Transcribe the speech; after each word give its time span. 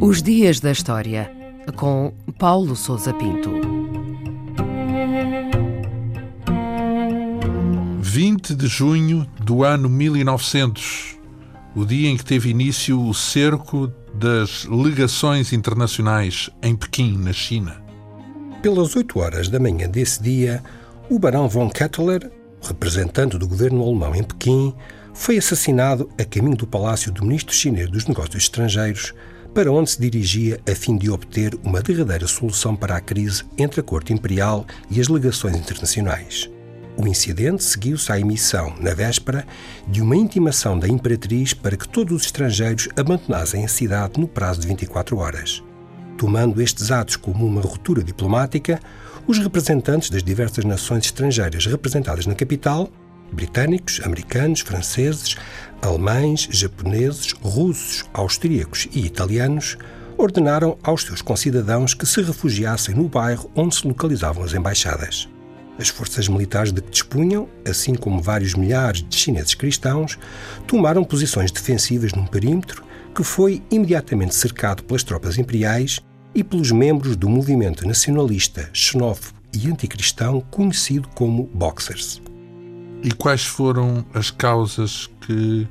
Os 0.00 0.22
Dias 0.22 0.60
da 0.60 0.72
História, 0.72 1.30
com 1.76 2.12
Paulo 2.38 2.74
Souza 2.74 3.14
Pinto. 3.14 3.50
20 8.00 8.54
de 8.54 8.66
junho 8.66 9.26
do 9.40 9.64
ano 9.64 9.88
1900, 9.88 11.16
o 11.74 11.84
dia 11.84 12.10
em 12.10 12.16
que 12.16 12.24
teve 12.24 12.50
início 12.50 13.00
o 13.00 13.14
cerco 13.14 13.90
das 14.12 14.66
legações 14.66 15.52
internacionais 15.52 16.50
em 16.62 16.76
Pequim, 16.76 17.16
na 17.16 17.32
China. 17.32 17.82
Pelas 18.60 18.94
8 18.94 19.18
horas 19.18 19.48
da 19.48 19.58
manhã 19.58 19.88
desse 19.88 20.22
dia, 20.22 20.62
o 21.08 21.18
barão 21.18 21.48
von 21.48 21.70
Kettler, 21.70 22.30
representante 22.62 23.38
do 23.38 23.48
governo 23.48 23.82
alemão 23.82 24.14
em 24.14 24.22
Pequim, 24.22 24.74
foi 25.14 25.36
assassinado 25.36 26.08
a 26.18 26.24
caminho 26.24 26.56
do 26.56 26.66
palácio 26.66 27.12
do 27.12 27.24
ministro 27.24 27.54
chinês 27.54 27.90
dos 27.90 28.06
Negócios 28.06 28.44
Estrangeiros, 28.44 29.12
para 29.54 29.70
onde 29.70 29.90
se 29.90 30.00
dirigia 30.00 30.58
a 30.70 30.74
fim 30.74 30.96
de 30.96 31.10
obter 31.10 31.54
uma 31.62 31.82
derradeira 31.82 32.26
solução 32.26 32.74
para 32.74 32.96
a 32.96 33.00
crise 33.00 33.44
entre 33.58 33.80
a 33.80 33.82
corte 33.82 34.12
imperial 34.12 34.66
e 34.90 35.00
as 35.00 35.08
legações 35.08 35.56
internacionais. 35.56 36.50
O 36.96 37.06
incidente 37.06 37.64
seguiu-se 37.64 38.12
à 38.12 38.20
emissão, 38.20 38.74
na 38.80 38.94
véspera, 38.94 39.46
de 39.88 40.02
uma 40.02 40.16
intimação 40.16 40.78
da 40.78 40.86
imperatriz 40.86 41.54
para 41.54 41.76
que 41.76 41.88
todos 41.88 42.14
os 42.14 42.26
estrangeiros 42.26 42.88
abandonassem 42.96 43.64
a 43.64 43.68
cidade 43.68 44.20
no 44.20 44.28
prazo 44.28 44.60
de 44.60 44.68
24 44.68 45.16
horas. 45.18 45.62
Tomando 46.18 46.60
estes 46.60 46.90
atos 46.90 47.16
como 47.16 47.46
uma 47.46 47.62
ruptura 47.62 48.02
diplomática, 48.04 48.78
os 49.26 49.38
representantes 49.38 50.10
das 50.10 50.22
diversas 50.22 50.64
nações 50.64 51.06
estrangeiras 51.06 51.66
representadas 51.66 52.26
na 52.26 52.34
capital 52.34 52.90
britânicos, 53.32 54.00
americanos, 54.04 54.60
franceses, 54.60 55.36
alemães, 55.80 56.48
japoneses, 56.50 57.32
russos, 57.32 58.04
austríacos 58.12 58.88
e 58.92 59.06
italianos 59.06 59.78
ordenaram 60.18 60.78
aos 60.82 61.02
seus 61.02 61.22
concidadãos 61.22 61.94
que 61.94 62.06
se 62.06 62.22
refugiassem 62.22 62.94
no 62.94 63.08
bairro 63.08 63.50
onde 63.56 63.74
se 63.74 63.88
localizavam 63.88 64.44
as 64.44 64.52
embaixadas. 64.52 65.28
As 65.78 65.88
forças 65.88 66.28
militares 66.28 66.70
de 66.70 66.82
que 66.82 66.90
dispunham, 66.90 67.48
assim 67.68 67.94
como 67.94 68.20
vários 68.20 68.54
milhares 68.54 69.02
de 69.02 69.16
chineses 69.16 69.54
cristãos, 69.54 70.18
tomaram 70.66 71.02
posições 71.02 71.50
defensivas 71.50 72.12
num 72.12 72.26
perímetro 72.26 72.84
que 73.14 73.24
foi 73.24 73.62
imediatamente 73.70 74.34
cercado 74.34 74.84
pelas 74.84 75.02
tropas 75.02 75.38
imperiais 75.38 76.00
e 76.34 76.42
pelos 76.42 76.70
membros 76.70 77.16
do 77.16 77.28
movimento 77.28 77.86
nacionalista, 77.86 78.68
xenófobo 78.72 79.38
e 79.52 79.68
anticristão 79.68 80.40
conhecido 80.50 81.08
como 81.14 81.48
Boxers. 81.52 82.22
E 83.02 83.10
quais 83.10 83.44
foram 83.44 84.04
as 84.14 84.30
causas 84.30 85.10
que 85.26 85.66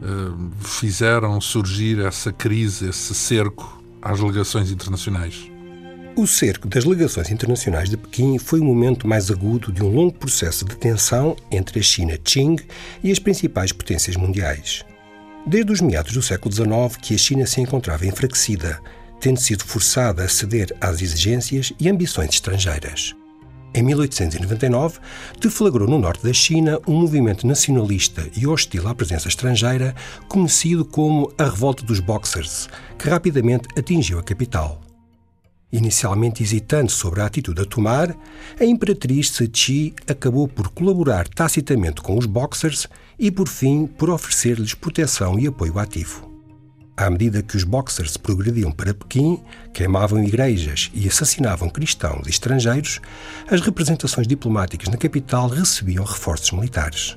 uh, 0.00 0.50
fizeram 0.60 1.40
surgir 1.40 1.98
essa 1.98 2.32
crise, 2.32 2.88
esse 2.88 3.14
cerco 3.14 3.82
às 4.00 4.20
legações 4.20 4.70
internacionais? 4.70 5.50
O 6.16 6.26
cerco 6.26 6.68
das 6.68 6.84
legações 6.84 7.30
internacionais 7.30 7.88
de 7.88 7.96
Pequim 7.96 8.38
foi 8.38 8.60
o 8.60 8.64
momento 8.64 9.06
mais 9.06 9.30
agudo 9.30 9.72
de 9.72 9.82
um 9.82 9.88
longo 9.88 10.12
processo 10.12 10.64
de 10.64 10.76
tensão 10.76 11.36
entre 11.50 11.80
a 11.80 11.82
China 11.82 12.18
Qing 12.18 12.56
e 13.02 13.10
as 13.10 13.18
principais 13.18 13.72
potências 13.72 14.16
mundiais. 14.16 14.84
Desde 15.46 15.72
os 15.72 15.80
meados 15.80 16.12
do 16.12 16.20
século 16.20 16.52
XIX 16.54 16.96
que 17.00 17.14
a 17.14 17.18
China 17.18 17.46
se 17.46 17.60
encontrava 17.60 18.06
enfraquecida, 18.06 18.80
tendo 19.20 19.38
sido 19.38 19.64
forçada 19.64 20.24
a 20.24 20.28
ceder 20.28 20.74
às 20.80 21.02
exigências 21.02 21.72
e 21.78 21.88
ambições 21.88 22.30
estrangeiras. 22.30 23.14
Em 23.72 23.82
1899, 23.84 24.98
deflagrou 25.40 25.88
no 25.88 25.98
norte 25.98 26.24
da 26.24 26.32
China 26.32 26.80
um 26.88 26.94
movimento 26.94 27.46
nacionalista 27.46 28.28
e 28.36 28.46
hostil 28.46 28.88
à 28.88 28.94
presença 28.94 29.28
estrangeira, 29.28 29.94
conhecido 30.28 30.84
como 30.84 31.32
a 31.38 31.44
Revolta 31.44 31.84
dos 31.84 32.00
Boxers, 32.00 32.68
que 32.98 33.08
rapidamente 33.08 33.68
atingiu 33.78 34.18
a 34.18 34.22
capital. 34.24 34.80
Inicialmente 35.72 36.42
hesitante 36.42 36.90
sobre 36.90 37.20
a 37.20 37.26
atitude 37.26 37.62
a 37.62 37.64
tomar, 37.64 38.16
a 38.58 38.64
imperatriz 38.64 39.30
Cixi 39.30 39.94
acabou 40.08 40.48
por 40.48 40.70
colaborar 40.70 41.28
tacitamente 41.28 42.00
com 42.00 42.18
os 42.18 42.26
Boxers 42.26 42.88
e, 43.16 43.30
por 43.30 43.46
fim, 43.46 43.86
por 43.86 44.10
oferecer-lhes 44.10 44.74
proteção 44.74 45.38
e 45.38 45.46
apoio 45.46 45.78
ativo. 45.78 46.29
À 47.00 47.08
medida 47.08 47.42
que 47.42 47.56
os 47.56 47.64
boxers 47.64 48.18
progrediam 48.18 48.70
para 48.70 48.92
Pequim, 48.92 49.42
queimavam 49.72 50.22
igrejas 50.22 50.90
e 50.92 51.08
assassinavam 51.08 51.70
cristãos 51.70 52.26
e 52.26 52.30
estrangeiros, 52.30 53.00
as 53.50 53.62
representações 53.62 54.26
diplomáticas 54.26 54.86
na 54.90 54.98
capital 54.98 55.48
recebiam 55.48 56.04
reforços 56.04 56.50
militares. 56.50 57.16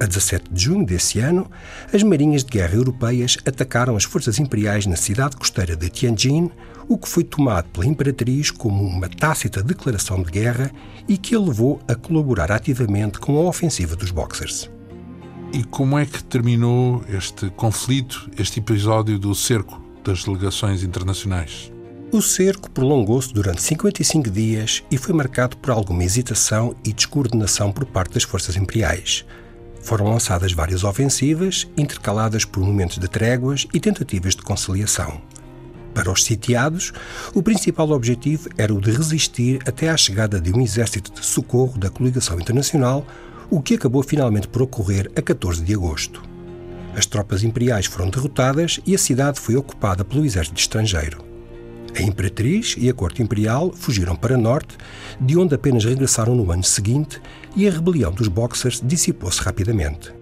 A 0.00 0.06
17 0.06 0.52
de 0.52 0.64
junho 0.64 0.84
desse 0.84 1.20
ano, 1.20 1.48
as 1.92 2.02
marinhas 2.02 2.42
de 2.42 2.50
guerra 2.50 2.74
europeias 2.74 3.38
atacaram 3.46 3.94
as 3.94 4.02
forças 4.02 4.40
imperiais 4.40 4.84
na 4.84 4.96
cidade 4.96 5.36
costeira 5.36 5.76
de 5.76 5.88
Tianjin, 5.88 6.50
o 6.88 6.98
que 6.98 7.08
foi 7.08 7.22
tomado 7.22 7.68
pela 7.68 7.86
imperatriz 7.86 8.50
como 8.50 8.82
uma 8.82 9.08
tácita 9.08 9.62
declaração 9.62 10.24
de 10.24 10.32
guerra 10.32 10.72
e 11.06 11.16
que 11.16 11.36
a 11.36 11.38
levou 11.38 11.80
a 11.86 11.94
colaborar 11.94 12.50
ativamente 12.50 13.20
com 13.20 13.38
a 13.38 13.48
ofensiva 13.48 13.94
dos 13.94 14.10
Boxers. 14.10 14.73
E 15.54 15.62
como 15.62 15.96
é 15.96 16.04
que 16.04 16.20
terminou 16.24 17.04
este 17.08 17.48
conflito, 17.50 18.28
este 18.36 18.58
episódio 18.58 19.20
do 19.20 19.32
cerco 19.36 19.80
das 20.04 20.24
delegações 20.24 20.82
internacionais? 20.82 21.72
O 22.10 22.20
cerco 22.20 22.68
prolongou-se 22.68 23.32
durante 23.32 23.62
55 23.62 24.30
dias 24.30 24.82
e 24.90 24.98
foi 24.98 25.14
marcado 25.14 25.56
por 25.58 25.70
alguma 25.70 26.02
hesitação 26.02 26.74
e 26.84 26.92
descoordenação 26.92 27.70
por 27.70 27.86
parte 27.86 28.14
das 28.14 28.24
forças 28.24 28.56
imperiais. 28.56 29.24
Foram 29.80 30.08
lançadas 30.08 30.52
várias 30.52 30.82
ofensivas, 30.82 31.68
intercaladas 31.76 32.44
por 32.44 32.60
momentos 32.60 32.98
de 32.98 33.06
tréguas 33.06 33.64
e 33.72 33.78
tentativas 33.78 34.34
de 34.34 34.42
conciliação. 34.42 35.22
Para 35.94 36.10
os 36.10 36.24
sitiados, 36.24 36.92
o 37.32 37.40
principal 37.40 37.92
objetivo 37.92 38.48
era 38.58 38.74
o 38.74 38.80
de 38.80 38.90
resistir 38.90 39.60
até 39.64 39.88
à 39.88 39.96
chegada 39.96 40.40
de 40.40 40.52
um 40.52 40.60
exército 40.60 41.12
de 41.12 41.24
socorro 41.24 41.78
da 41.78 41.90
coligação 41.90 42.40
internacional 42.40 43.06
o 43.50 43.60
que 43.60 43.74
acabou 43.74 44.02
finalmente 44.02 44.48
por 44.48 44.62
ocorrer 44.62 45.10
a 45.16 45.22
14 45.22 45.62
de 45.62 45.74
agosto. 45.74 46.22
As 46.96 47.06
tropas 47.06 47.42
imperiais 47.42 47.86
foram 47.86 48.08
derrotadas 48.08 48.80
e 48.86 48.94
a 48.94 48.98
cidade 48.98 49.40
foi 49.40 49.56
ocupada 49.56 50.04
pelo 50.04 50.24
exército 50.24 50.60
estrangeiro. 50.60 51.24
A 51.96 52.02
imperatriz 52.02 52.74
e 52.78 52.88
a 52.88 52.94
corte 52.94 53.22
imperial 53.22 53.72
fugiram 53.72 54.16
para 54.16 54.36
norte, 54.36 54.76
de 55.20 55.38
onde 55.38 55.54
apenas 55.54 55.84
regressaram 55.84 56.34
no 56.34 56.50
ano 56.50 56.64
seguinte, 56.64 57.20
e 57.54 57.68
a 57.68 57.70
rebelião 57.70 58.12
dos 58.12 58.26
Boxers 58.26 58.82
dissipou-se 58.84 59.40
rapidamente. 59.40 60.12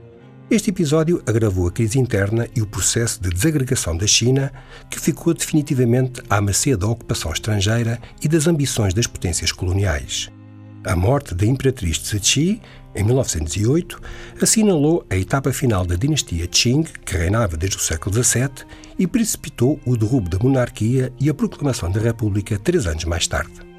Este 0.50 0.68
episódio 0.68 1.22
agravou 1.26 1.66
a 1.66 1.72
crise 1.72 1.98
interna 1.98 2.46
e 2.54 2.60
o 2.60 2.66
processo 2.66 3.22
de 3.22 3.30
desagregação 3.30 3.96
da 3.96 4.06
China, 4.06 4.52
que 4.90 5.00
ficou 5.00 5.32
definitivamente 5.32 6.20
à 6.28 6.42
mercê 6.42 6.76
da 6.76 6.86
ocupação 6.86 7.32
estrangeira 7.32 7.98
e 8.22 8.28
das 8.28 8.46
ambições 8.46 8.92
das 8.92 9.06
potências 9.06 9.50
coloniais. 9.50 10.30
A 10.84 10.96
morte 10.96 11.34
da 11.34 11.46
imperatriz 11.46 12.00
Cixi 12.00 12.60
em 12.94 13.02
1908, 13.04 14.00
assinalou 14.40 15.04
a 15.08 15.16
etapa 15.16 15.52
final 15.52 15.84
da 15.84 15.96
dinastia 15.96 16.46
Qing, 16.46 16.84
que 17.04 17.16
reinava 17.16 17.56
desde 17.56 17.78
o 17.78 17.80
século 17.80 18.22
XVII, 18.22 18.66
e 18.98 19.06
precipitou 19.06 19.80
o 19.86 19.96
derrubo 19.96 20.28
da 20.28 20.38
monarquia 20.38 21.12
e 21.18 21.30
a 21.30 21.34
proclamação 21.34 21.90
da 21.90 22.00
República 22.00 22.58
três 22.58 22.86
anos 22.86 23.04
mais 23.04 23.26
tarde. 23.26 23.71